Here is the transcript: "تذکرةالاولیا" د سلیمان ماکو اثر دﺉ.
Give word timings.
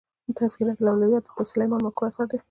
"تذکرةالاولیا" 0.37 1.19
د 1.25 1.27
سلیمان 1.51 1.81
ماکو 1.83 2.01
اثر 2.07 2.25
دﺉ. 2.29 2.39